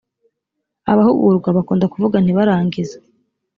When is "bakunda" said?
1.57-1.85